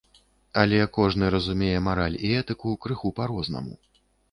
[0.61, 3.81] Але кожны разумее мараль і этыку крыху па-рознаму.